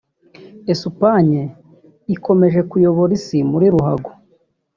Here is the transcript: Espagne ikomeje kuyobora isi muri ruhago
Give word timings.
Espagne 0.73 1.41
ikomeje 2.15 2.59
kuyobora 2.69 3.11
isi 3.19 3.37
muri 3.51 3.65
ruhago 3.73 4.11